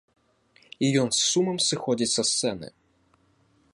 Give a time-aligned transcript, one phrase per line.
[0.87, 2.67] І ён з сумам сыходзіць са сцэны.